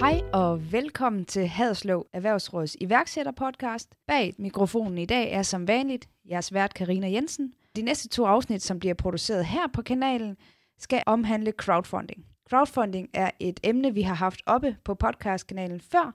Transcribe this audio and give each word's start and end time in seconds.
Hej 0.00 0.20
og 0.32 0.72
velkommen 0.72 1.24
til 1.24 1.46
Haderslev 1.46 2.06
Erhvervsråds 2.12 2.76
iværksætterpodcast. 2.80 3.94
Bag 4.06 4.34
mikrofonen 4.38 4.98
i 4.98 5.06
dag 5.06 5.32
er 5.32 5.42
som 5.42 5.68
vanligt 5.68 6.08
jeres 6.30 6.54
vært 6.54 6.74
Karina 6.74 7.10
Jensen. 7.10 7.52
De 7.76 7.82
næste 7.82 8.08
to 8.08 8.26
afsnit, 8.26 8.62
som 8.62 8.78
bliver 8.78 8.94
produceret 8.94 9.46
her 9.46 9.66
på 9.72 9.82
kanalen, 9.82 10.36
skal 10.78 11.02
omhandle 11.06 11.52
crowdfunding. 11.52 12.26
Crowdfunding 12.50 13.08
er 13.14 13.30
et 13.40 13.60
emne, 13.62 13.94
vi 13.94 14.02
har 14.02 14.14
haft 14.14 14.42
oppe 14.46 14.76
på 14.84 14.94
podcastkanalen 14.94 15.80
før, 15.80 16.14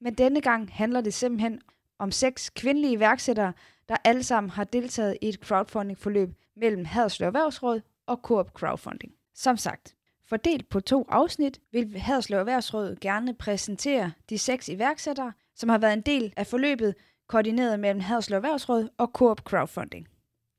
men 0.00 0.14
denne 0.14 0.40
gang 0.40 0.70
handler 0.72 1.00
det 1.00 1.14
simpelthen 1.14 1.60
om 1.98 2.10
seks 2.10 2.50
kvindelige 2.50 2.92
iværksættere, 2.92 3.52
der 3.88 3.96
alle 4.04 4.22
sammen 4.22 4.50
har 4.50 4.64
deltaget 4.64 5.16
i 5.22 5.28
et 5.28 5.40
crowdfunding-forløb 5.44 6.34
mellem 6.56 6.84
Haderslev 6.84 7.26
Erhvervsråd 7.26 7.80
og 8.06 8.16
Coop 8.22 8.50
Crowdfunding. 8.50 9.12
Som 9.34 9.56
sagt, 9.56 9.95
fordelt 10.28 10.68
på 10.68 10.80
to 10.80 11.06
afsnit 11.08 11.60
vil 11.72 11.98
Haderslev 11.98 12.38
Erhvervsråd 12.38 12.96
gerne 13.00 13.34
præsentere 13.34 14.12
de 14.30 14.38
seks 14.38 14.68
iværksættere, 14.68 15.32
som 15.54 15.68
har 15.68 15.78
været 15.78 15.92
en 15.92 16.00
del 16.00 16.32
af 16.36 16.46
forløbet, 16.46 16.94
koordineret 17.28 17.80
mellem 17.80 18.00
Haderslev 18.00 18.36
Erhvervsråd 18.36 18.88
og 18.98 19.10
Coop 19.14 19.40
Crowdfunding. 19.40 20.08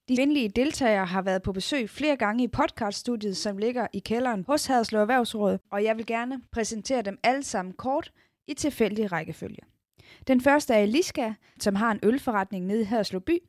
De 0.10 0.16
kvindelige 0.16 0.50
deltagere 0.50 1.06
har 1.06 1.22
været 1.22 1.42
på 1.42 1.54
besøg 1.54 1.90
flere 1.90 2.16
gange 2.16 2.44
i 2.44 2.48
podcaststudiet, 2.48 3.38
som 3.38 3.58
ligger 3.58 3.88
i 3.94 4.00
kælderen 4.00 4.44
hos 4.48 4.66
Haderslev 4.66 5.02
Erhvervsråd, 5.02 5.58
og 5.72 5.84
jeg 5.84 5.98
vil 5.98 6.06
gerne 6.06 6.42
præsentere 6.52 7.02
dem 7.02 7.20
alle 7.24 7.44
sammen 7.44 7.74
kort 7.74 8.12
i 8.48 8.54
tilfældig 8.54 9.12
rækkefølge. 9.12 9.62
Den 10.28 10.42
første 10.42 10.74
er 10.74 10.80
Eliska, 10.80 11.34
som 11.60 11.76
har 11.76 11.92
en 11.92 12.00
ølforretning 12.04 12.66
nede 12.66 12.82
i 12.82 12.84
Haderslev 12.84 13.22
by. 13.22 13.40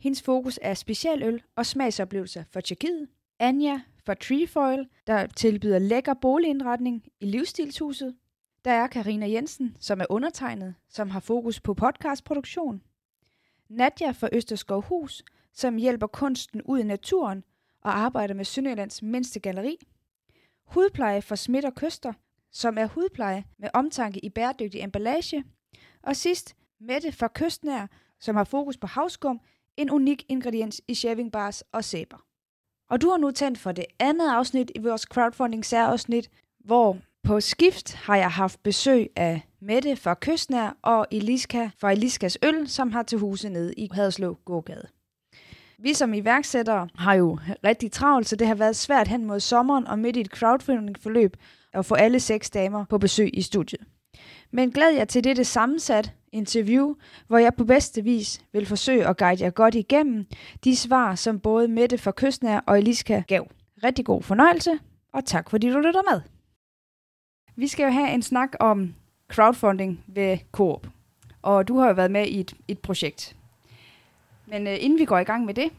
Hendes 0.00 0.22
fokus 0.22 0.58
er 0.62 0.74
specialøl 0.74 1.42
og 1.56 1.66
smagsoplevelser 1.66 2.44
for 2.52 2.60
Tjekkiet. 2.60 3.08
Anja 3.38 3.80
fra 4.06 4.14
Treefoil, 4.14 4.88
der 5.06 5.26
tilbyder 5.26 5.78
lækker 5.78 6.14
boligindretning 6.14 7.04
i 7.20 7.26
livsstilshuset. 7.26 8.16
Der 8.64 8.70
er 8.70 8.86
Karina 8.86 9.28
Jensen, 9.30 9.76
som 9.80 10.00
er 10.00 10.06
undertegnet, 10.10 10.74
som 10.88 11.10
har 11.10 11.20
fokus 11.20 11.60
på 11.60 11.74
podcastproduktion. 11.74 12.82
Nadja 13.68 14.10
fra 14.10 14.28
Østerskov 14.32 14.82
Hus, 14.82 15.22
som 15.52 15.76
hjælper 15.76 16.06
kunsten 16.06 16.62
ud 16.62 16.78
i 16.78 16.82
naturen 16.82 17.44
og 17.80 17.98
arbejder 17.98 18.34
med 18.34 18.44
Sønderjyllands 18.44 19.02
mindste 19.02 19.40
galleri. 19.40 19.76
Hudpleje 20.64 21.22
for 21.22 21.34
Smidt 21.34 21.64
og 21.64 21.74
Kyster, 21.74 22.12
som 22.52 22.78
er 22.78 22.86
hudpleje 22.86 23.44
med 23.58 23.68
omtanke 23.74 24.24
i 24.24 24.28
bæredygtig 24.28 24.80
emballage. 24.80 25.44
Og 26.02 26.16
sidst, 26.16 26.56
Mette 26.80 27.12
fra 27.12 27.28
Kystnær, 27.34 27.86
som 28.20 28.36
har 28.36 28.44
fokus 28.44 28.76
på 28.76 28.86
havskum, 28.86 29.40
en 29.76 29.90
unik 29.90 30.24
ingrediens 30.28 30.82
i 30.88 30.94
shaving 30.94 31.32
bars 31.32 31.62
og 31.62 31.84
sæber. 31.84 32.25
Og 32.90 33.00
du 33.00 33.10
har 33.10 33.16
nu 33.16 33.30
tændt 33.30 33.58
for 33.58 33.72
det 33.72 33.84
andet 33.98 34.28
afsnit 34.28 34.70
i 34.74 34.78
vores 34.78 35.02
crowdfunding 35.02 35.64
særafsnit, 35.64 36.30
hvor 36.64 36.98
på 37.22 37.40
skift 37.40 37.94
har 37.94 38.16
jeg 38.16 38.30
haft 38.30 38.62
besøg 38.62 39.10
af 39.16 39.40
Mette 39.60 39.96
fra 39.96 40.14
Kystnær 40.14 40.76
og 40.82 41.06
Eliska 41.10 41.70
fra 41.78 41.92
Eliskas 41.92 42.38
Øl, 42.42 42.68
som 42.68 42.92
har 42.92 43.02
til 43.02 43.18
huse 43.18 43.48
nede 43.48 43.74
i 43.74 43.88
Haderslev 43.92 44.38
Gågade. 44.44 44.88
Vi 45.78 45.94
som 45.94 46.14
iværksættere 46.14 46.88
har 46.94 47.14
jo 47.14 47.38
rigtig 47.64 47.92
travlt, 47.92 48.28
så 48.28 48.36
det 48.36 48.46
har 48.46 48.54
været 48.54 48.76
svært 48.76 49.08
hen 49.08 49.24
mod 49.24 49.40
sommeren 49.40 49.86
og 49.86 49.98
midt 49.98 50.16
i 50.16 50.20
et 50.20 50.26
crowdfunding-forløb 50.26 51.36
at 51.72 51.86
få 51.86 51.94
alle 51.94 52.20
seks 52.20 52.50
damer 52.50 52.84
på 52.84 52.98
besøg 52.98 53.30
i 53.38 53.42
studiet. 53.42 53.80
Men 54.50 54.70
glæd 54.70 54.90
jer 54.90 55.04
til 55.04 55.24
dette 55.24 55.44
sammensat 55.44 56.12
interview, 56.32 56.94
hvor 57.26 57.38
jeg 57.38 57.54
på 57.54 57.64
bedste 57.64 58.02
vis 58.04 58.40
vil 58.52 58.66
forsøge 58.66 59.06
at 59.06 59.16
guide 59.16 59.44
jer 59.44 59.50
godt 59.50 59.74
igennem 59.74 60.26
de 60.64 60.76
svar, 60.76 61.14
som 61.14 61.40
både 61.40 61.68
Mette 61.68 61.98
fra 61.98 62.12
Kystnær 62.16 62.60
og 62.66 62.78
Eliska 62.78 63.22
gav. 63.28 63.48
Rigtig 63.84 64.04
god 64.04 64.22
fornøjelse, 64.22 64.78
og 65.12 65.24
tak 65.24 65.50
fordi 65.50 65.70
du 65.70 65.78
lytter 65.78 66.12
med. 66.12 66.20
Vi 67.56 67.66
skal 67.66 67.84
jo 67.84 67.90
have 67.90 68.10
en 68.10 68.22
snak 68.22 68.52
om 68.60 68.94
crowdfunding 69.28 70.04
ved 70.06 70.38
Coop, 70.52 70.86
og 71.42 71.68
du 71.68 71.78
har 71.78 71.88
jo 71.88 71.94
været 71.94 72.10
med 72.10 72.26
i 72.26 72.40
et, 72.40 72.54
et 72.68 72.78
projekt. 72.78 73.36
Men 74.46 74.66
øh, 74.66 74.76
inden 74.80 74.98
vi 74.98 75.04
går 75.04 75.18
i 75.18 75.24
gang 75.24 75.44
med 75.44 75.54
det, 75.54 75.70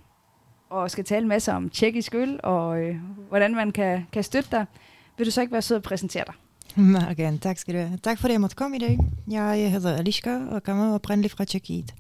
og 0.70 0.92
skal 0.92 1.04
tale 1.04 1.22
en 1.22 1.28
masse 1.28 1.52
om 1.52 1.70
tjekkisk 1.70 2.16
øl, 2.16 2.40
og 2.44 2.82
øh, 2.82 2.96
hvordan 3.28 3.56
man 3.56 3.72
kan, 3.72 4.08
kan 4.14 4.24
støtte 4.24 4.52
dig, 4.52 4.66
vil 5.18 5.26
du 5.26 5.32
så 5.32 5.42
ikke 5.42 5.54
være 5.54 5.62
sød 5.62 5.78
at 5.78 5.84
præsentere 5.84 6.24
dig? 6.26 6.34
Morgen, 6.76 7.40
tak 7.40 7.58
skal 7.58 7.74
du 7.74 7.80
have. 7.80 7.98
Tak 7.98 8.20
fordi 8.20 8.32
jeg 8.32 8.42
måtte 8.42 8.56
komme 8.56 8.76
i 8.76 8.80
dag. 8.80 9.00
Jeg 9.28 9.72
hedder 9.72 9.98
Aliska 9.98 10.40
og 10.52 10.64
kommer 10.64 10.94
oprindeligt 10.94 11.34
fra 11.34 11.46
Tjekkiet. 11.46 11.94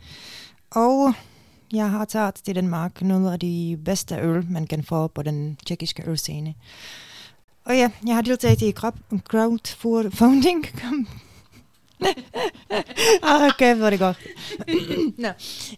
Og 0.72 1.14
jeg 1.74 1.90
har 1.90 2.06
taget 2.06 2.36
til 2.36 2.56
Danmark 2.56 3.02
nogle 3.02 3.34
af 3.34 3.40
de 3.40 3.80
bedste 3.86 4.16
øl, 4.16 4.46
man 4.50 4.68
kan 4.68 4.84
få 4.84 5.08
på 5.08 5.24
den 5.24 5.58
tjekkiske 5.66 6.04
ølscene. 6.08 6.54
Og 7.66 7.76
ja, 7.76 7.92
jeg 8.08 8.16
har 8.16 8.22
deltaget 8.22 8.62
i 8.62 8.72
crowdfunding. 8.72 10.66
Ah, 13.24 13.48
okay, 13.48 13.76
hvor 13.76 13.90
det 13.90 14.00
godt. 14.00 14.18
no. 15.18 15.30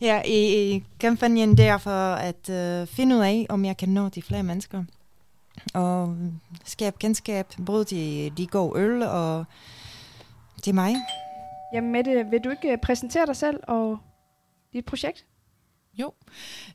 Ja, 0.02 0.22
i, 0.26 0.72
i 0.72 0.84
kampagnen 1.00 1.58
der 1.58 1.78
for 1.78 2.14
at 2.14 2.50
uh, 2.50 2.88
finde 2.96 3.16
ud 3.16 3.22
af, 3.22 3.46
om 3.50 3.66
jeg 3.66 3.78
kan 3.78 3.90
nå 3.90 4.10
de 4.10 4.22
flere 4.22 4.44
mennesker 4.44 4.84
og 5.74 6.18
skabe 6.66 6.96
kendskab 7.00 7.48
både 7.66 7.86
til 7.86 8.38
de 8.38 8.48
gode 8.48 8.80
øl 8.80 9.04
og 9.04 9.46
til 10.64 10.76
mig. 10.76 10.96
Jamen 11.74 11.92
Mette, 11.92 12.26
vil 12.32 12.40
du 12.44 12.50
ikke 12.50 12.78
præsentere 12.82 13.26
dig 13.26 13.36
selv 13.36 13.60
og 13.68 13.98
dit 14.74 14.86
projekt? 14.86 15.26
Jo, 16.00 16.14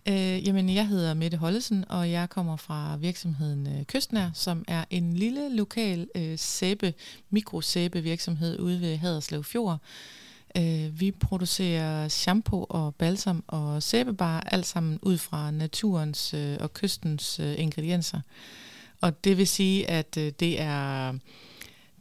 øh, 0.09 0.47
jamen 0.47 0.75
jeg 0.75 0.89
hedder 0.89 1.15
Mette 1.15 1.37
Hollesen, 1.37 1.85
og 1.89 2.11
jeg 2.11 2.31
kommer 2.31 2.57
fra 2.57 2.97
virksomheden 2.97 3.67
øh, 3.67 3.85
Kystnær, 3.85 4.31
som 4.35 4.65
er 4.69 4.85
en 4.91 5.13
lille 5.13 5.57
lokal 5.57 6.09
øh, 6.15 6.39
sæbe, 6.39 6.95
mikrosæbe 7.31 8.01
virksomhed 8.01 8.59
ude 8.59 8.81
ved 8.81 8.97
Haderslev 8.97 9.45
Fjord. 9.45 9.79
Øh, 10.57 11.01
vi 11.01 11.11
producerer 11.11 12.09
shampoo 12.09 12.67
og 12.69 12.95
balsam 12.95 13.45
og 13.47 13.83
sæbebar, 13.83 14.41
alt 14.41 14.67
sammen 14.67 14.99
ud 15.03 15.19
fra 15.19 15.51
naturens 15.51 16.35
øh, 16.35 16.57
og 16.61 16.73
kystens 16.73 17.41
øh, 17.41 17.55
ingredienser. 17.59 18.21
Og 19.05 19.25
det 19.25 19.39
vil 19.39 19.47
sige, 19.47 19.91
at 19.91 20.17
øh, 20.19 20.33
det 20.41 20.61
er 20.61 21.13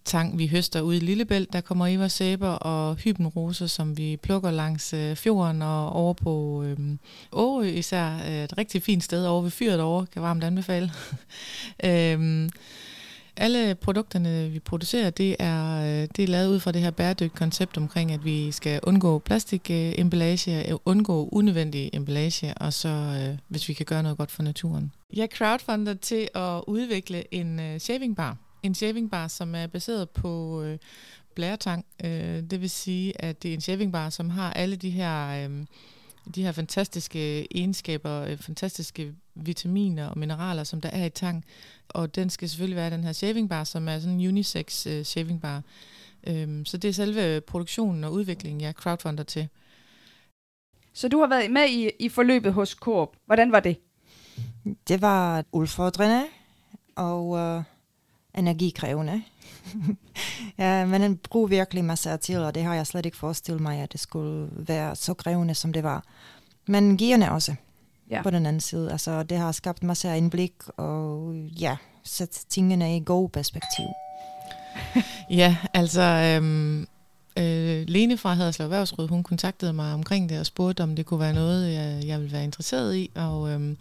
tang, 0.06 0.38
vi 0.38 0.48
høster 0.48 0.82
ude 0.82 0.98
i 0.98 1.00
Lillebælt, 1.00 1.54
der 1.54 1.62
kommer 1.62 1.88
i 1.88 1.96
vores 1.96 2.14
sæber, 2.14 2.50
og 2.50 2.96
hybenroser, 2.96 3.68
som 3.68 3.98
vi 3.98 4.18
plukker 4.18 4.52
langs 4.52 4.94
øh, 4.94 5.16
fjorden 5.16 5.62
og 5.62 5.94
over 5.94 6.14
på 6.14 6.64
øh, 6.64 6.78
Årø 7.32 7.66
især. 7.66 8.18
Øh, 8.28 8.44
et 8.44 8.58
rigtig 8.58 8.84
fint 8.84 9.04
sted 9.04 9.26
over 9.26 9.42
ved 9.42 9.52
fyret 9.52 9.82
over, 9.82 10.06
kan 10.06 10.22
varmt 10.22 10.44
anbefale. 10.44 10.92
øhm, 11.86 12.50
alle 13.38 13.76
produkterne, 13.76 14.50
vi 14.50 14.60
producerer, 14.60 15.10
det 15.10 15.36
er, 15.40 15.80
øh, 15.82 16.08
det 16.16 16.24
er 16.24 16.28
lavet 16.28 16.48
ud 16.48 16.60
fra 16.60 16.72
det 16.72 16.82
her 16.82 16.92
bæredygtige 16.92 17.30
koncept 17.30 17.78
omkring, 17.78 18.12
at 18.12 18.26
vi 18.26 18.52
skal 18.52 18.80
undgå 18.84 19.20
plastikemballage, 19.20 20.70
øh, 20.70 20.78
undgå 20.86 21.30
unødvendig 21.32 21.90
emballage, 21.94 22.54
og 22.54 22.74
så 22.74 22.90
øh, 22.90 23.38
hvis 23.48 23.70
vi 23.70 23.74
kan 23.74 23.86
gøre 23.86 24.04
noget 24.04 24.18
godt 24.18 24.32
for 24.32 24.44
naturen. 24.44 24.92
Jeg 25.14 25.30
crowdfunder 25.38 25.94
til 25.94 26.28
at 26.36 26.62
udvikle 26.68 27.34
en 27.34 27.80
shaving 27.80 28.16
bar. 28.16 28.38
En 28.64 28.76
shaving 28.76 29.12
bar, 29.12 29.28
som 29.28 29.56
er 29.56 29.68
baseret 29.68 30.10
på 30.10 30.64
blæretang. 31.36 31.86
Det 32.52 32.62
vil 32.62 32.70
sige, 32.70 33.22
at 33.22 33.44
det 33.44 33.50
er 33.50 33.54
en 33.54 33.62
shaving 33.62 33.92
bar, 33.92 34.10
som 34.10 34.30
har 34.30 34.54
alle 34.54 34.76
de 34.76 34.90
her... 34.90 35.48
De 36.36 36.44
her 36.44 36.52
fantastiske 36.52 37.48
egenskaber, 37.58 38.36
fantastiske 38.36 39.14
vitaminer 39.36 40.08
og 40.08 40.18
mineraler, 40.18 40.64
som 40.64 40.82
der 40.82 40.90
er 40.90 41.06
i 41.06 41.10
tang. 41.10 41.46
Og 41.90 42.16
den 42.16 42.30
skal 42.30 42.50
selvfølgelig 42.50 42.76
være 42.76 42.90
den 42.90 43.04
her 43.04 43.12
shaving 43.12 43.50
bar, 43.50 43.64
som 43.64 43.88
er 43.88 44.00
sådan 44.00 44.20
en 44.20 44.28
unisex 44.28 44.88
uh, 44.88 45.04
shaving 45.04 45.42
bar. 45.42 45.62
Um, 46.28 46.66
så 46.66 46.78
det 46.78 46.90
er 46.90 46.94
selve 46.94 47.42
produktionen 47.42 48.04
og 48.04 48.14
udviklingen, 48.14 48.62
jeg 48.62 48.74
crowdfunder 48.74 49.24
til. 49.24 49.48
Så 50.94 51.08
du 51.08 51.20
har 51.20 51.28
været 51.28 51.52
med 51.52 51.70
i, 51.70 51.90
i 52.00 52.10
forløbet 52.10 52.54
hos 52.54 52.70
Coop. 52.70 53.16
Hvordan 53.26 53.52
var 53.52 53.60
det? 53.60 53.78
Det 54.88 55.02
var 55.02 55.46
udfordrende 55.52 56.24
og 56.96 57.30
uh, 57.30 57.64
energikrævende. 58.36 59.24
ja, 60.58 60.86
men 60.86 61.02
den 61.02 61.18
bruger 61.18 61.48
virkelig 61.48 61.86
masser 61.86 62.18
til, 62.18 62.38
og 62.38 62.56
det 62.56 62.64
har 62.64 62.76
jeg 62.76 62.88
slet 62.88 63.06
ikke 63.06 63.18
forestillet 63.18 63.62
mig, 63.62 63.80
at 63.80 63.92
det 63.92 64.00
skulle 64.00 64.50
være 64.52 64.96
så 64.96 65.14
krævende, 65.14 65.56
som 65.56 65.74
det 65.74 65.84
var. 65.84 66.04
Men 66.68 66.98
givende 66.98 67.32
også, 67.32 67.56
ja. 68.10 68.22
på 68.22 68.30
den 68.30 68.46
anden 68.46 68.62
side. 68.62 68.92
Altså, 68.92 69.24
det 69.24 69.38
har 69.38 69.52
skabt 69.52 69.84
masser 69.84 70.12
af 70.12 70.18
indblik, 70.18 70.54
og 70.78 71.36
ja, 71.36 71.78
sat 72.04 72.46
tingene 72.50 72.98
i 72.98 73.04
god 73.06 73.30
perspektiv. 73.30 73.86
ja, 75.42 75.58
altså... 75.74 76.02
Øhm 76.02 76.88
Øh, 77.38 77.84
Lene 77.88 78.18
fra 78.18 78.34
Haderslev 78.34 78.66
Erhvervsråd, 78.66 79.08
hun 79.08 79.24
kontaktede 79.24 79.74
mig 79.74 79.94
omkring 79.94 80.30
det 80.30 80.40
og 80.40 80.46
spurgte, 80.46 80.84
om 80.84 80.96
det 80.96 81.06
kunne 81.06 81.20
være 81.20 81.34
noget, 81.34 81.74
jeg, 81.74 82.02
jeg 82.06 82.20
ville 82.20 82.34
være 82.34 82.44
interesseret 82.44 82.96
i. 82.96 83.12
Og 83.16 83.50
øhm, 83.50 83.78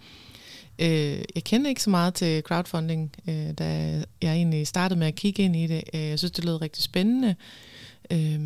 Øh, 0.78 1.22
jeg 1.34 1.44
kender 1.44 1.68
ikke 1.68 1.82
så 1.82 1.90
meget 1.90 2.14
til 2.14 2.42
crowdfunding, 2.42 3.12
øh, 3.28 3.52
da 3.58 3.64
jeg 4.22 4.32
egentlig 4.34 4.66
startede 4.66 4.98
med 4.98 5.06
at 5.06 5.14
kigge 5.14 5.42
ind 5.42 5.56
i 5.56 5.66
det. 5.66 5.82
Øh, 5.94 6.00
jeg 6.00 6.18
synes, 6.18 6.32
det 6.32 6.44
lød 6.44 6.62
rigtig 6.62 6.82
spændende. 6.82 7.34
Øh, 8.10 8.40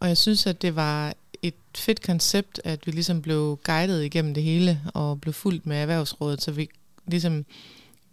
og 0.00 0.08
jeg 0.08 0.16
synes, 0.16 0.46
at 0.46 0.62
det 0.62 0.76
var 0.76 1.14
et 1.42 1.54
fedt 1.76 2.02
koncept, 2.02 2.60
at 2.64 2.86
vi 2.86 2.92
ligesom 2.92 3.22
blev 3.22 3.58
guidet 3.64 4.04
igennem 4.04 4.34
det 4.34 4.42
hele 4.42 4.80
og 4.94 5.20
blev 5.20 5.32
fuldt 5.32 5.66
med 5.66 5.76
erhvervsrådet, 5.76 6.42
så 6.42 6.52
vi 6.52 6.68
ligesom 7.06 7.44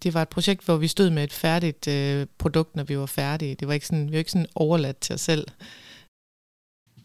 det 0.03 0.13
var 0.13 0.21
et 0.21 0.29
projekt, 0.29 0.65
hvor 0.65 0.77
vi 0.77 0.87
stod 0.87 1.09
med 1.09 1.23
et 1.23 1.33
færdigt 1.33 1.87
øh, 1.87 2.27
produkt, 2.37 2.75
når 2.75 2.83
vi 2.83 2.97
var 2.97 3.05
færdige. 3.05 3.55
Det 3.55 3.67
var 3.67 3.73
ikke 3.73 3.87
sådan, 3.87 4.07
vi 4.07 4.11
var 4.11 4.17
ikke 4.17 4.31
sådan 4.31 4.47
overladt 4.55 4.99
til 4.99 5.13
os 5.13 5.21
selv. 5.21 5.47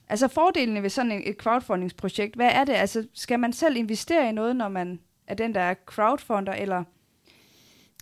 Altså 0.09 0.29
fordelene 0.29 0.83
ved 0.83 0.91
sådan 0.91 1.23
et 1.27 1.37
crowdfundingsprojekt, 1.37 2.37
hvad 2.37 2.51
er 2.53 2.65
det? 2.65 2.73
Altså 2.73 3.07
skal 3.15 3.41
man 3.41 3.53
selv 3.53 3.77
investere 3.77 4.29
i 4.29 4.33
noget, 4.33 4.57
når 4.57 4.69
man 4.69 5.01
af 5.29 5.37
den, 5.37 5.55
der 5.55 5.61
er 5.61 5.75
crowdfunder, 5.87 6.53
eller? 6.53 6.85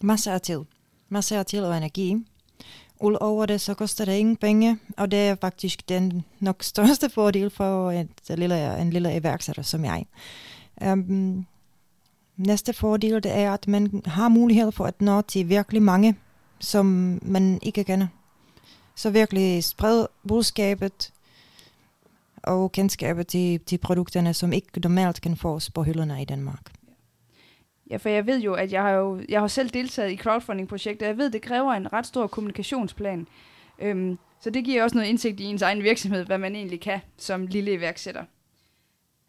Masser 0.03 0.33
af 0.33 0.41
tid. 0.41 0.61
Masser 1.09 1.39
af 1.39 1.47
tid 1.47 1.65
og 1.65 1.77
energi. 1.77 2.27
Udover 3.01 3.47
det, 3.47 3.61
så 3.61 3.75
koster 3.75 4.05
det 4.05 4.13
ingen 4.13 4.37
penge, 4.37 4.79
og 4.97 5.11
det 5.11 5.19
er 5.19 5.35
faktisk 5.35 5.89
den 5.89 6.25
nok 6.41 6.63
største 6.73 7.11
fordel 7.11 7.51
for 7.51 7.91
et 7.93 8.39
lille, 8.39 8.81
en 8.81 8.91
lille 8.91 9.17
iværksætter 9.17 9.63
som 9.63 9.85
jeg. 9.85 10.07
Um, 10.93 11.47
næste 12.37 12.73
fordel 12.73 13.23
det 13.23 13.33
er, 13.33 13.53
at 13.53 13.69
man 13.69 14.03
har 14.05 14.29
mulighed 14.29 14.73
for 14.73 14.85
at 14.85 15.01
nå 15.01 15.21
til 15.21 15.49
virkelig 15.49 15.83
mange, 15.83 16.17
som 16.59 17.19
man 17.23 17.59
ikke 17.63 17.85
kender. 17.85 18.07
Så 18.95 19.11
virkelig 19.11 19.65
sprede 19.65 20.09
budskabet 20.29 21.13
og 22.43 22.73
kendskabet 22.73 23.27
til, 23.27 23.61
til 23.61 23.79
produkterne, 23.79 24.35
som 24.35 24.53
ikke 24.53 24.81
normalt 24.81 25.21
kan 25.21 25.37
fås 25.37 25.71
på 25.71 25.83
hylderne 25.83 26.23
i 26.23 26.25
Danmark. 26.25 26.76
Ja, 27.91 27.97
for 27.97 28.09
jeg 28.09 28.27
ved 28.27 28.41
jo, 28.41 28.55
at 28.55 28.73
jeg 28.73 28.83
har 28.83 28.91
jo 28.91 29.21
jeg 29.29 29.41
har 29.41 29.49
selv 29.49 29.71
deltaget 29.71 30.13
i 30.13 30.17
crowdfunding-projekter. 30.17 31.07
Jeg 31.07 31.19
ved, 31.19 31.31
det 31.31 31.43
kræver 31.43 31.73
en 31.73 31.93
ret 31.93 32.07
stor 32.07 32.27
kommunikationsplan. 32.27 33.29
Øhm, 33.79 34.19
så 34.41 34.51
det 34.51 34.65
giver 34.65 34.83
også 34.83 34.97
noget 34.97 35.09
indsigt 35.09 35.41
i 35.41 35.45
ens 35.45 35.63
egen 35.63 35.83
virksomhed, 35.83 36.25
hvad 36.25 36.39
man 36.39 36.57
egentlig 36.57 36.81
kan 36.81 37.01
som 37.17 37.47
lille 37.47 37.73
iværksætter. 37.73 38.25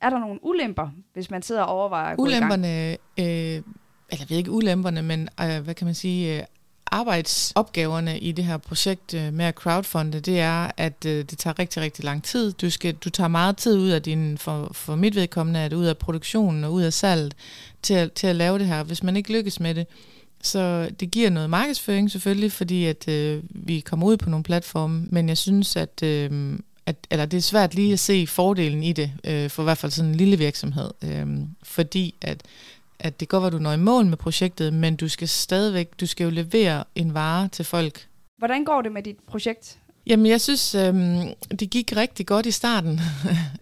Er 0.01 0.09
der 0.09 0.19
nogle 0.19 0.39
ulemper, 0.45 0.89
hvis 1.13 1.31
man 1.31 1.41
sidder 1.41 1.61
og 1.61 1.75
overvejer 1.75 2.13
at 2.13 2.19
Ulemperne, 2.19 2.67
gå 2.67 3.21
i 3.21 3.25
gang? 3.25 3.57
Øh, 3.57 3.63
eller 4.09 4.21
jeg 4.23 4.29
ved 4.29 4.37
ikke 4.37 4.51
ulemperne, 4.51 5.01
men 5.01 5.29
øh, 5.41 5.63
hvad 5.63 5.75
kan 5.75 5.85
man 5.85 5.95
sige, 5.95 6.37
øh, 6.37 6.43
arbejdsopgaverne 6.91 8.19
i 8.19 8.31
det 8.31 8.45
her 8.45 8.57
projekt 8.57 9.13
øh, 9.13 9.33
med 9.33 9.45
at 9.45 9.55
crowdfunde, 9.55 10.19
det 10.19 10.39
er, 10.39 10.71
at 10.77 11.05
øh, 11.05 11.25
det 11.29 11.37
tager 11.37 11.59
rigtig, 11.59 11.81
rigtig 11.81 12.05
lang 12.05 12.23
tid. 12.23 12.51
Du, 12.51 12.69
skal, 12.69 12.93
du 12.95 13.09
tager 13.09 13.27
meget 13.27 13.57
tid 13.57 13.77
ud 13.77 13.89
af 13.89 14.01
din, 14.01 14.37
for, 14.37 14.69
for 14.73 14.95
mit 14.95 15.15
vedkommende, 15.15 15.59
at 15.59 15.73
ud 15.73 15.85
af 15.85 15.97
produktionen 15.97 16.63
og 16.63 16.73
ud 16.73 16.81
af 16.81 16.93
salget 16.93 17.35
til 17.81 17.93
at, 17.93 18.13
til 18.13 18.27
at 18.27 18.35
lave 18.35 18.59
det 18.59 18.67
her. 18.67 18.83
Hvis 18.83 19.03
man 19.03 19.17
ikke 19.17 19.31
lykkes 19.31 19.59
med 19.59 19.75
det, 19.75 19.87
så 20.41 20.89
det 20.99 21.11
giver 21.11 21.29
noget 21.29 21.49
markedsføring 21.49 22.11
selvfølgelig, 22.11 22.51
fordi 22.51 22.85
at 22.85 23.07
øh, 23.07 23.43
vi 23.49 23.79
kommer 23.79 24.05
ud 24.05 24.17
på 24.17 24.29
nogle 24.29 24.43
platforme, 24.43 25.07
men 25.11 25.29
jeg 25.29 25.37
synes, 25.37 25.75
at, 25.75 26.03
øh, 26.03 26.59
at 26.85 26.95
eller 27.11 27.25
det 27.25 27.37
er 27.37 27.41
svært 27.41 27.75
lige 27.75 27.93
at 27.93 27.99
se 27.99 28.27
fordelen 28.27 28.83
i 28.83 28.93
det, 28.93 29.11
øh, 29.23 29.49
for 29.49 29.63
i 29.63 29.65
hvert 29.65 29.77
fald 29.77 29.91
sådan 29.91 30.11
en 30.11 30.17
lille 30.17 30.37
virksomhed, 30.37 30.91
øh, 31.03 31.27
fordi 31.63 32.15
at 32.21 32.41
at 32.99 33.19
det 33.19 33.29
går, 33.29 33.39
at 33.39 33.53
du 33.53 33.59
når 33.59 33.73
i 33.73 33.77
mål 33.77 34.05
med 34.05 34.17
projektet, 34.17 34.73
men 34.73 34.95
du 34.95 35.07
skal 35.07 35.27
stadigvæk, 35.27 35.99
du 35.99 36.05
skal 36.05 36.23
jo 36.23 36.29
levere 36.29 36.83
en 36.95 37.13
vare 37.13 37.47
til 37.47 37.65
folk. 37.65 38.07
Hvordan 38.37 38.65
går 38.65 38.81
det 38.81 38.91
med 38.91 39.03
dit 39.03 39.17
projekt? 39.27 39.79
Jamen, 40.07 40.25
jeg 40.25 40.41
synes, 40.41 40.75
øhm, 40.75 41.33
det 41.59 41.69
gik 41.69 41.93
rigtig 41.95 42.27
godt 42.27 42.45
i 42.45 42.51
starten. 42.51 42.99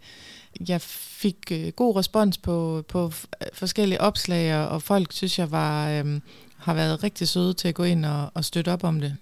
jeg 0.70 0.82
fik 0.82 1.38
øh, 1.52 1.68
god 1.68 1.96
respons 1.96 2.38
på, 2.38 2.84
på 2.88 3.12
forskellige 3.54 4.02
opslag, 4.02 4.68
og 4.68 4.82
folk 4.82 5.12
synes, 5.12 5.40
jeg 5.40 5.52
var, 5.52 5.90
øhm, 5.90 6.22
har 6.58 6.74
været 6.74 7.04
rigtig 7.04 7.28
søde 7.28 7.54
til 7.54 7.68
at 7.68 7.76
gå 7.76 7.84
ind 7.84 8.06
og, 8.06 8.31
og 8.34 8.46
støtte 8.46 8.74
op 8.74 8.84
om 8.84 9.02
det. 9.02 9.16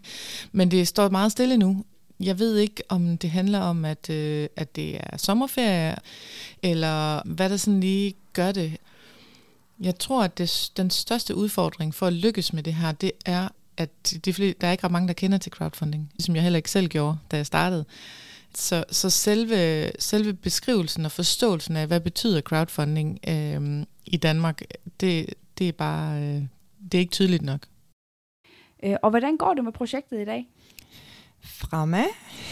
Men 0.51 0.71
det 0.71 0.88
står 0.88 1.09
meget 1.09 1.31
stille 1.31 1.57
nu. 1.57 1.86
Jeg 2.19 2.39
ved 2.39 2.57
ikke, 2.57 2.83
om 2.89 3.18
det 3.18 3.30
handler 3.30 3.59
om, 3.59 3.86
at, 3.86 4.09
øh, 4.09 4.48
at 4.56 4.75
det 4.75 4.95
er 4.95 5.18
sommerferie, 5.18 5.95
eller 6.63 7.21
hvad 7.25 7.50
der 7.50 7.57
sådan 7.57 7.80
lige 7.80 8.13
gør 8.33 8.51
det. 8.51 8.77
Jeg 9.79 9.99
tror, 9.99 10.23
at 10.23 10.37
det, 10.37 10.71
den 10.77 10.89
største 10.89 11.35
udfordring 11.35 11.95
for 11.95 12.07
at 12.07 12.13
lykkes 12.13 12.53
med 12.53 12.63
det 12.63 12.73
her, 12.73 12.91
det 12.91 13.11
er, 13.25 13.49
at 13.77 13.89
det, 14.25 14.61
der 14.61 14.67
er 14.67 14.71
ikke 14.71 14.83
ret 14.83 14.91
mange, 14.91 15.07
der 15.07 15.13
kender 15.13 15.37
til 15.37 15.51
crowdfunding, 15.51 16.11
ligesom 16.13 16.35
jeg 16.35 16.43
heller 16.43 16.57
ikke 16.57 16.71
selv 16.71 16.87
gjorde, 16.87 17.17
da 17.31 17.37
jeg 17.37 17.45
startede. 17.45 17.85
Så, 18.55 18.83
så 18.89 19.09
selve, 19.09 19.91
selve 19.99 20.33
beskrivelsen 20.33 21.05
og 21.05 21.11
forståelsen 21.11 21.75
af, 21.75 21.87
hvad 21.87 21.99
betyder 21.99 22.41
crowdfunding 22.41 23.19
øh, 23.27 23.85
i 24.05 24.17
Danmark, 24.17 24.61
det, 24.99 25.33
det 25.57 25.67
er 25.67 25.71
bare 25.71 26.21
øh, 26.21 26.43
det 26.91 26.97
er 26.97 26.99
ikke 26.99 27.11
tydeligt 27.11 27.43
nok. 27.43 27.59
Øh, 28.83 28.95
og 29.03 29.09
hvordan 29.09 29.37
går 29.37 29.53
det 29.53 29.63
med 29.63 29.71
projektet 29.71 30.21
i 30.21 30.25
dag? 30.25 30.47
Fremme. 31.41 32.03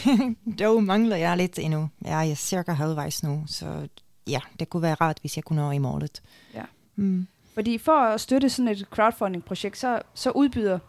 Dog 0.59 0.83
mangler 0.83 1.15
jeg 1.15 1.37
lidt 1.37 1.59
endnu. 1.59 1.89
Jeg 2.01 2.29
er 2.29 2.35
cirka 2.35 2.71
halvvejs 2.71 3.23
nu, 3.23 3.43
så 3.47 3.87
ja, 4.27 4.39
det 4.59 4.69
kunne 4.69 4.81
være 4.81 4.93
rart, 4.93 5.17
hvis 5.21 5.35
jeg 5.35 5.43
kunne 5.43 5.61
nå 5.61 5.71
i 5.71 5.77
målet. 5.77 6.21
Ja. 6.53 6.63
Mm. 6.95 7.27
Fordi 7.53 7.77
for 7.77 7.91
at 7.91 8.21
støtte 8.21 8.49
sådan 8.49 8.71
et 8.71 8.87
crowdfunding-projekt, 8.91 9.77
så, 9.77 10.01
så 10.13 10.31
udbyder 10.31 10.79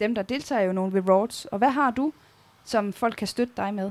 dem, 0.00 0.14
der 0.14 0.22
deltager 0.22 0.62
jo 0.62 0.72
nogle 0.72 1.00
rewards. 1.00 1.44
Og 1.44 1.58
hvad 1.58 1.70
har 1.70 1.90
du, 1.90 2.12
som 2.64 2.92
folk 2.92 3.14
kan 3.18 3.26
støtte 3.26 3.52
dig 3.56 3.74
med? 3.74 3.90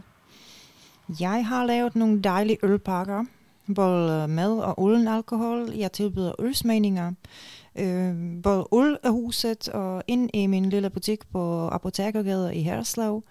Jeg 1.19 1.47
har 1.47 1.65
lavet 1.65 1.95
nogle 1.95 2.21
dejlige 2.21 2.57
ølpakker, 2.63 3.25
både 3.75 4.27
mad 4.27 4.59
og 4.59 4.79
uden 4.79 5.07
alkohol. 5.07 5.69
Jeg 5.75 5.91
tilbyder 5.91 6.31
ølsmagninger, 6.39 7.11
øh, 7.75 8.15
både 8.43 8.67
øl 8.73 8.97
af 9.03 9.11
huset 9.11 9.69
og 9.69 10.03
ind 10.07 10.29
i 10.33 10.47
min 10.47 10.69
lille 10.69 10.89
butik 10.89 11.27
på 11.31 11.67
Apotekergade 11.67 12.55
i 12.55 12.61
Herslev. 12.61 13.23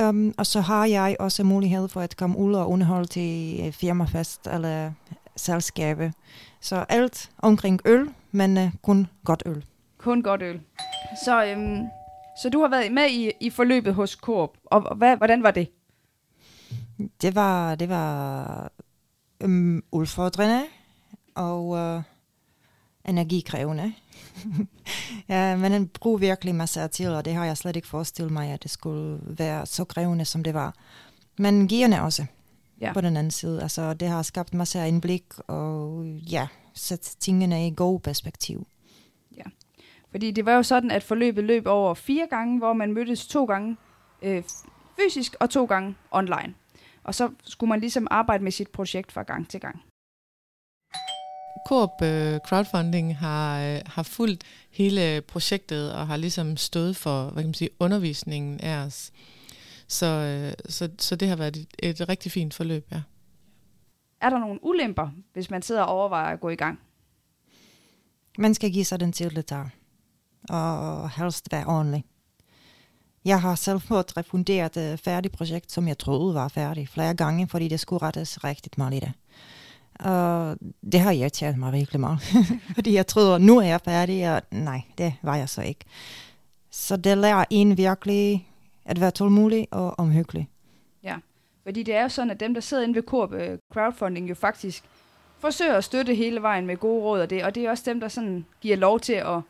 Um, 0.00 0.34
og 0.38 0.46
så 0.46 0.60
har 0.60 0.86
jeg 0.86 1.16
også 1.20 1.44
mulighed 1.44 1.88
for 1.88 2.00
at 2.00 2.16
komme 2.16 2.38
ud 2.38 2.54
og 2.54 2.70
underholde 2.70 3.08
til 3.08 3.72
firmafest 3.72 4.46
eller 4.46 4.92
selskabe. 5.40 6.12
Så 6.60 6.84
alt 6.88 7.30
omkring 7.38 7.80
øl, 7.84 8.10
men 8.32 8.56
uh, 8.56 8.70
kun 8.82 9.06
godt 9.24 9.42
øl. 9.46 9.64
Kun 9.98 10.22
godt 10.22 10.42
øl. 10.42 10.60
Så, 11.24 11.44
øhm, 11.44 11.86
så 12.42 12.48
du 12.48 12.60
har 12.60 12.68
været 12.68 12.92
med 12.92 13.10
i, 13.10 13.32
i 13.40 13.50
forløbet 13.50 13.94
hos 13.94 14.12
Coop, 14.12 14.50
og, 14.64 14.94
hvad, 14.96 15.16
hvordan 15.16 15.42
var 15.42 15.50
det? 15.50 15.68
Det 17.22 17.34
var, 17.34 17.74
det 17.74 17.88
var 17.88 18.72
um, 19.44 19.82
udfordrende 19.92 20.62
og 21.34 21.68
uh, 21.68 22.02
energikrævende. 23.08 23.92
ja, 25.28 25.56
men 25.56 25.72
den 25.72 25.88
bruger 25.88 26.18
virkelig 26.18 26.54
masser 26.54 26.82
af 26.82 26.90
tid, 26.90 27.08
og 27.08 27.24
det 27.24 27.34
har 27.34 27.44
jeg 27.44 27.56
slet 27.56 27.76
ikke 27.76 27.88
forestillet 27.88 28.32
mig, 28.32 28.50
at 28.50 28.62
det 28.62 28.70
skulle 28.70 29.20
være 29.22 29.66
så 29.66 29.84
krævende, 29.84 30.24
som 30.24 30.44
det 30.44 30.54
var. 30.54 30.74
Men 31.38 31.68
gearne 31.68 32.02
også 32.02 32.26
ja. 32.80 32.92
på 32.92 33.00
den 33.00 33.16
anden 33.16 33.30
side. 33.30 33.62
Altså, 33.62 33.94
det 33.94 34.08
har 34.08 34.22
skabt 34.22 34.54
masser 34.54 34.82
af 34.82 34.88
indblik, 34.88 35.24
og 35.46 36.04
ja, 36.06 36.48
sat 36.74 37.16
tingene 37.20 37.66
i 37.66 37.74
god 37.76 38.00
perspektiv. 38.00 38.66
Ja, 39.36 39.44
fordi 40.10 40.30
det 40.30 40.44
var 40.44 40.52
jo 40.52 40.62
sådan, 40.62 40.90
at 40.90 41.02
forløbet 41.02 41.44
løb 41.44 41.66
over 41.66 41.94
fire 41.94 42.26
gange, 42.30 42.58
hvor 42.58 42.72
man 42.72 42.92
mødtes 42.92 43.26
to 43.26 43.44
gange 43.44 43.76
øh, 44.22 44.42
fysisk 44.96 45.36
og 45.40 45.50
to 45.50 45.64
gange 45.64 45.94
online. 46.10 46.54
Og 47.04 47.14
så 47.14 47.30
skulle 47.44 47.68
man 47.68 47.80
ligesom 47.80 48.06
arbejde 48.10 48.44
med 48.44 48.52
sit 48.52 48.68
projekt 48.68 49.12
fra 49.12 49.22
gang 49.22 49.48
til 49.48 49.60
gang. 49.60 49.82
Coop 51.68 51.90
uh, 52.02 52.38
Crowdfunding 52.48 53.16
har, 53.16 53.74
uh, 53.74 53.80
har 53.86 54.02
fulgt 54.02 54.44
hele 54.70 55.20
projektet 55.20 55.94
og 55.94 56.06
har 56.06 56.16
ligesom 56.16 56.56
stået 56.56 56.96
for 56.96 57.24
hvad 57.24 57.42
kan 57.42 57.48
man 57.48 57.54
sige, 57.54 57.70
undervisningen 57.80 58.60
af 58.60 58.76
os. 58.76 59.12
Så, 59.90 60.06
øh, 60.06 60.52
så, 60.68 60.88
så 60.98 61.16
det 61.16 61.28
har 61.28 61.36
været 61.36 61.56
et, 61.56 61.66
et 61.78 62.08
rigtig 62.08 62.32
fint 62.32 62.54
forløb, 62.54 62.86
ja. 62.92 63.02
Er 64.20 64.30
der 64.30 64.38
nogle 64.38 64.64
ulemper, 64.64 65.08
hvis 65.32 65.50
man 65.50 65.62
sidder 65.62 65.82
og 65.82 65.94
overvejer 65.94 66.32
at 66.32 66.40
gå 66.40 66.48
i 66.48 66.56
gang? 66.56 66.80
Man 68.38 68.54
skal 68.54 68.72
give 68.72 68.84
sig 68.84 69.00
den 69.00 69.12
tid, 69.12 69.30
det 69.30 69.46
tager. 69.46 69.68
Og 70.48 71.10
helst 71.10 71.52
være 71.52 71.66
ordentlig. 71.66 72.04
Jeg 73.24 73.40
har 73.40 73.54
selv 73.54 73.80
fået 73.80 74.16
refunderet 74.16 74.76
et 74.76 75.00
færdigt 75.00 75.34
projekt, 75.34 75.72
som 75.72 75.88
jeg 75.88 75.98
troede 75.98 76.34
var 76.34 76.48
færdigt 76.48 76.90
flere 76.90 77.14
gange, 77.14 77.48
fordi 77.48 77.68
det 77.68 77.80
skulle 77.80 78.02
rettes 78.02 78.44
rigtig 78.44 78.72
meget 78.76 78.94
i 78.94 79.00
det. 79.00 79.12
Og 80.06 80.56
det 80.92 81.00
har 81.00 81.10
irriteret 81.10 81.58
mig 81.58 81.72
virkelig 81.72 82.00
meget. 82.00 82.20
fordi 82.74 82.94
jeg 82.94 83.06
troede, 83.06 83.40
nu 83.40 83.58
er 83.58 83.66
jeg 83.66 83.80
færdig, 83.84 84.34
og 84.34 84.42
nej, 84.50 84.82
det 84.98 85.14
var 85.22 85.36
jeg 85.36 85.48
så 85.48 85.62
ikke. 85.62 85.84
Så 86.70 86.96
det 86.96 87.18
lærer 87.18 87.44
en 87.50 87.76
virkelig 87.76 88.49
at 88.84 89.00
være 89.00 89.10
tålmodig 89.10 89.68
og 89.70 89.98
omhyggelig. 89.98 90.48
Ja, 91.02 91.16
fordi 91.62 91.82
det 91.82 91.94
er 91.94 92.02
jo 92.02 92.08
sådan, 92.08 92.30
at 92.30 92.40
dem, 92.40 92.54
der 92.54 92.60
sidder 92.60 92.82
inde 92.82 92.94
ved 92.94 93.02
Coop 93.02 93.32
uh, 93.32 93.38
Crowdfunding, 93.72 94.28
jo 94.28 94.34
faktisk 94.34 94.84
forsøger 95.38 95.74
at 95.74 95.84
støtte 95.84 96.14
hele 96.14 96.42
vejen 96.42 96.66
med 96.66 96.76
gode 96.76 97.02
råd 97.02 97.20
og 97.20 97.30
det, 97.30 97.44
og 97.44 97.54
det 97.54 97.64
er 97.64 97.70
også 97.70 97.84
dem, 97.86 98.00
der 98.00 98.08
sådan 98.08 98.46
giver 98.60 98.76
lov 98.76 99.00
til 99.00 99.12
at, 99.12 99.40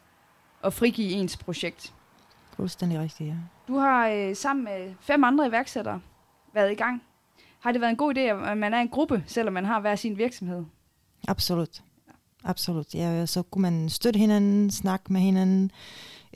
at 0.65 0.73
frigive 0.73 1.11
ens 1.11 1.37
projekt. 1.37 1.95
Fuldstændig 2.57 3.01
rigtigt, 3.01 3.29
ja. 3.29 3.35
Du 3.69 3.77
har 3.77 4.29
uh, 4.29 4.37
sammen 4.37 4.65
med 4.65 4.95
fem 5.01 5.25
andre 5.25 5.47
iværksættere 5.47 6.01
været 6.55 6.73
i 6.73 6.75
gang. 6.75 7.03
Har 7.61 7.73
det 7.73 7.81
været 7.81 7.91
en 7.91 7.97
god 7.97 8.17
idé, 8.17 8.21
at 8.21 8.59
man 8.59 8.75
er 8.75 8.81
en 8.81 8.89
gruppe, 8.89 9.25
selvom 9.27 9.55
man 9.55 9.65
har 9.65 9.81
hver 9.81 9.97
sin 9.97 10.19
virksomhed? 10.19 10.65
Absolut. 11.29 11.83
Absolut. 12.45 12.95
Ja, 12.95 13.27
så 13.27 13.43
kunne 13.43 13.63
man 13.63 13.89
støtte 13.89 14.19
hinanden, 14.19 14.71
snakke 14.71 15.13
med 15.13 15.21
hinanden, 15.21 15.71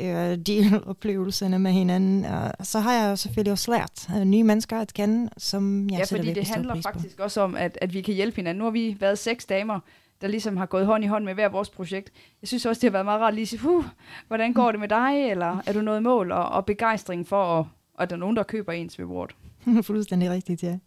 øh, 0.01 0.39
dele 0.39 0.85
oplevelserne 0.87 1.59
med 1.59 1.73
hinanden. 1.73 2.25
Og 2.25 2.67
så 2.67 2.81
har 2.81 2.93
jeg 2.93 3.19
selvfølgelig 3.19 3.53
også 3.53 3.71
lært 3.71 4.09
øh, 4.17 4.25
nye 4.25 4.45
mennesker 4.45 4.81
at 4.81 4.95
kende, 4.95 5.31
som 5.37 5.91
jeg 5.91 5.99
Ja, 5.99 6.17
fordi 6.17 6.33
det 6.33 6.49
handler 6.49 6.83
faktisk 6.83 7.21
også 7.21 7.41
om, 7.41 7.55
at, 7.57 7.79
at 7.81 7.95
vi 7.95 8.01
kan 8.01 8.15
hjælpe 8.15 8.37
hinanden. 8.37 8.59
Nu 8.59 8.65
har 8.65 8.71
vi 8.71 8.97
været 9.01 9.19
seks 9.19 9.45
damer, 9.45 9.81
der 10.21 10.29
ligesom 10.29 10.57
har 10.57 10.67
gået 10.67 10.87
hånd 10.87 11.05
i 11.05 11.07
hånd 11.07 11.25
med 11.25 11.35
hver 11.35 11.49
vores 11.49 11.71
projekt. 11.71 12.13
Jeg 12.43 12.49
synes 12.49 12.67
også, 12.67 12.81
det 12.81 12.87
har 12.87 12.93
været 12.93 13.05
meget 13.05 13.21
rart 13.21 13.35
lige 13.35 13.43
at 13.43 13.49
sige, 13.49 13.61
huh, 13.61 13.85
hvordan 14.29 14.53
går 14.53 14.71
det 14.71 14.81
med 14.81 14.89
dig, 14.89 15.31
eller 15.31 15.63
er 15.67 15.73
du 15.73 15.81
noget 15.81 16.03
mål, 16.03 16.33
og, 16.33 16.49
og 16.49 16.67
begejstring 16.67 17.29
for, 17.29 17.59
at, 17.59 17.67
at 17.99 18.11
der 18.11 18.17
er 18.17 18.21
nogen, 18.21 18.37
der 18.37 18.43
køber 18.43 18.73
ens 18.73 18.99
reward. 18.99 19.35
Fuldstændig 19.83 20.31
rigtigt, 20.31 20.63
ja. 20.63 20.79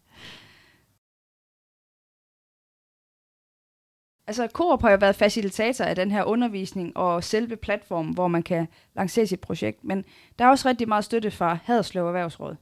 Altså, 4.28 4.48
Coop 4.54 4.82
har 4.82 4.92
jo 4.92 4.98
været 5.02 5.16
facilitator 5.16 5.86
af 5.86 5.96
den 5.96 6.12
her 6.12 6.24
undervisning 6.24 6.98
og 6.98 7.24
selve 7.24 7.56
platformen, 7.56 8.14
hvor 8.14 8.28
man 8.28 8.44
kan 8.44 8.68
lancere 8.96 9.28
sit 9.28 9.40
projekt, 9.40 9.84
men 9.84 10.06
der 10.40 10.46
er 10.46 10.50
også 10.50 10.70
rigtig 10.70 10.88
meget 10.88 11.04
støtte 11.04 11.32
fra 11.32 11.58
Haderslev 11.64 12.08
Erhvervsråd. 12.08 12.56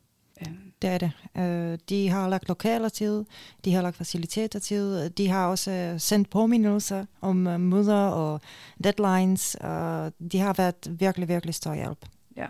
Det 0.82 0.90
er 0.90 0.98
det. 0.98 1.12
Uh, 1.36 1.80
de 1.90 2.10
har 2.10 2.30
lagt 2.30 2.48
lokaler 2.48 2.90
til, 2.90 3.26
de 3.66 3.74
har 3.74 3.82
lagt 3.82 3.96
faciliteter 3.96 4.60
til, 4.60 5.14
de 5.18 5.28
har 5.28 5.48
også 5.48 5.96
sendt 5.98 6.30
påmindelser 6.30 7.06
om 7.22 7.48
uh, 7.48 7.60
møder 7.60 8.08
og 8.08 8.42
deadlines, 8.84 9.56
og 9.56 10.12
de 10.32 10.40
har 10.40 10.54
været 10.54 11.00
virkelig, 11.00 11.28
virkelig 11.28 11.56
stor 11.56 11.74
hjælp. 11.74 12.06
Ja. 12.38 12.48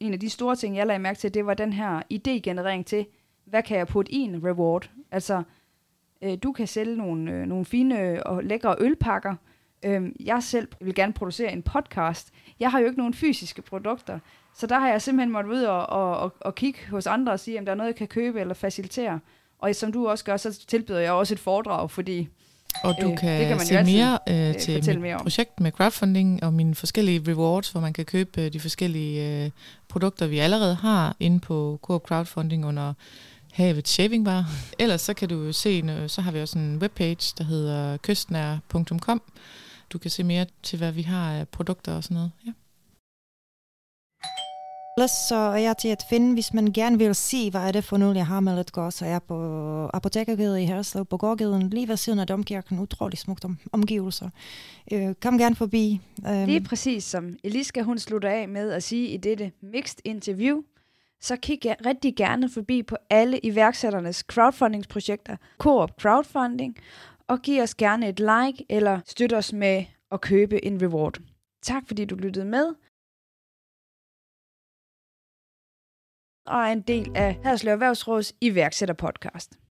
En 0.00 0.12
af 0.12 0.20
de 0.20 0.30
store 0.30 0.56
ting, 0.56 0.76
jeg 0.76 0.86
lagde 0.86 0.98
mærke 0.98 1.18
til, 1.18 1.34
det 1.34 1.46
var 1.46 1.54
den 1.54 1.72
her 1.72 2.02
idégenerering 2.12 2.84
til, 2.84 3.06
hvad 3.44 3.62
kan 3.62 3.78
jeg 3.78 3.86
putte 3.86 4.12
i 4.12 4.16
en 4.16 4.44
reward? 4.44 4.90
Altså, 5.10 5.42
øh, 6.22 6.38
du 6.42 6.52
kan 6.52 6.66
sælge 6.66 6.96
nogle, 6.96 7.32
øh, 7.32 7.46
nogle 7.46 7.64
fine 7.64 8.26
og 8.26 8.44
lækre 8.44 8.76
ølpakker. 8.80 9.34
Øh, 9.84 10.02
jeg 10.24 10.42
selv 10.42 10.68
vil 10.80 10.94
gerne 10.94 11.12
producere 11.12 11.52
en 11.52 11.62
podcast. 11.62 12.30
Jeg 12.60 12.70
har 12.70 12.78
jo 12.78 12.86
ikke 12.86 12.98
nogen 12.98 13.14
fysiske 13.14 13.62
produkter, 13.62 14.18
så 14.54 14.66
der 14.66 14.78
har 14.78 14.88
jeg 14.88 15.02
simpelthen 15.02 15.32
måttet 15.32 15.50
ud 15.52 15.62
og, 15.62 15.86
og, 15.86 16.18
og, 16.18 16.34
og 16.40 16.54
kigge 16.54 16.78
hos 16.90 17.06
andre 17.06 17.32
og 17.32 17.40
sige, 17.40 17.58
om 17.58 17.64
der 17.64 17.72
er 17.72 17.76
noget, 17.76 17.88
jeg 17.88 17.96
kan 17.96 18.06
købe 18.06 18.40
eller 18.40 18.54
facilitere. 18.54 19.20
Og 19.58 19.74
som 19.74 19.92
du 19.92 20.08
også 20.08 20.24
gør, 20.24 20.36
så 20.36 20.66
tilbyder 20.66 21.00
jeg 21.00 21.12
også 21.12 21.34
et 21.34 21.40
foredrag, 21.40 21.90
fordi 21.90 22.28
og 22.82 22.94
du 23.00 23.10
øh, 23.10 23.18
kan, 23.18 23.40
det 23.40 23.48
kan 23.48 23.56
man 23.56 23.66
se 23.66 23.82
mere 23.84 24.18
øh, 24.28 24.54
til 24.54 24.74
mit 24.86 25.00
mere 25.00 25.14
om. 25.14 25.20
projekt 25.22 25.60
med 25.60 25.72
crowdfunding 25.72 26.42
og 26.42 26.52
mine 26.52 26.74
forskellige 26.74 27.32
rewards, 27.32 27.70
hvor 27.70 27.80
man 27.80 27.92
kan 27.92 28.04
købe 28.04 28.40
øh, 28.40 28.52
de 28.52 28.60
forskellige 28.60 29.44
øh, 29.44 29.50
produkter, 29.88 30.26
vi 30.26 30.38
allerede 30.38 30.74
har 30.74 31.16
inde 31.20 31.40
på 31.40 31.78
Coop 31.82 32.06
Crowdfunding 32.06 32.66
under 32.66 32.94
Havet 33.52 33.88
Shaving 33.88 34.24
Bar. 34.24 34.44
Ellers 34.78 35.00
så 35.00 35.14
kan 35.14 35.28
du 35.28 35.52
se, 35.52 36.04
så 36.08 36.20
har 36.20 36.32
vi 36.32 36.40
også 36.40 36.58
en 36.58 36.78
webpage, 36.78 37.34
der 37.38 37.44
hedder 37.44 37.96
kystnær.com. 37.96 39.22
Du 39.90 39.98
kan 39.98 40.10
se 40.10 40.24
mere 40.24 40.46
til, 40.62 40.78
hvad 40.78 40.92
vi 40.92 41.02
har 41.02 41.32
af 41.32 41.48
produkter 41.48 41.96
og 41.96 42.04
sådan 42.04 42.14
noget. 42.14 42.30
Ja. 42.46 42.52
Ellers 44.96 45.10
så 45.28 45.34
er 45.34 45.56
jeg 45.56 45.76
til 45.78 45.88
at 45.88 46.02
finde, 46.10 46.34
hvis 46.34 46.54
man 46.54 46.72
gerne 46.72 46.98
vil 46.98 47.14
se, 47.14 47.50
hvad 47.50 47.60
er 47.60 47.72
det 47.72 47.84
for 47.84 47.96
noget, 47.96 48.16
jeg 48.16 48.26
har 48.26 48.40
med 48.40 48.58
at 48.58 48.72
gå, 48.72 48.90
så 48.90 49.04
er 49.04 49.08
jeg 49.08 49.22
på 49.22 49.36
Apotekergade 49.94 50.62
i 50.62 50.66
Herslev 50.66 51.04
på 51.04 51.16
gårdgaden, 51.16 51.70
lige 51.70 51.88
ved 51.88 51.96
siden 51.96 52.18
af 52.18 52.26
Domkirken, 52.26 52.78
utrolig 52.78 53.18
smukt 53.18 53.44
om, 53.44 53.58
omgivelser. 53.72 54.30
Øh, 54.92 55.14
kom 55.22 55.38
gerne 55.38 55.56
forbi. 55.56 56.00
Um, 56.28 56.44
Lige 56.44 56.60
præcis 56.60 57.04
som 57.04 57.36
Eliska, 57.44 57.82
hun 57.82 57.98
slutter 57.98 58.28
af 58.30 58.48
med 58.48 58.70
at 58.70 58.82
sige 58.82 59.08
i 59.08 59.16
dette 59.16 59.52
mixed 59.62 59.98
interview, 60.04 60.62
så 61.20 61.36
kig 61.36 61.60
rigtig 61.86 62.16
gerne 62.16 62.48
forbi 62.48 62.82
på 62.82 62.96
alle 63.10 63.40
iværksætternes 63.42 64.16
crowdfundingsprojekter, 64.16 65.36
Coop 65.58 65.90
Crowdfunding, 66.00 66.76
og 67.28 67.42
giv 67.42 67.62
os 67.62 67.74
gerne 67.74 68.08
et 68.08 68.20
like 68.20 68.66
eller 68.68 69.00
støt 69.06 69.32
os 69.32 69.52
med 69.52 69.84
at 70.10 70.20
købe 70.20 70.64
en 70.64 70.82
reward. 70.82 71.18
Tak 71.62 71.82
fordi 71.86 72.04
du 72.04 72.14
lyttede 72.14 72.44
med. 72.44 72.74
Og 76.46 76.60
er 76.60 76.72
en 76.72 76.82
del 76.82 77.16
af 77.16 77.40
Haderslev 77.44 77.72
Erhvervsråds 77.72 78.34
iværksætterpodcast. 78.40 79.58